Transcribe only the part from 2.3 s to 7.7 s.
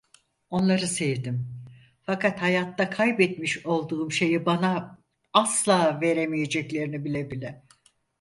hayatta kaybetmiş olduğum şeyi bana asla veremeyeceklerini bile bile.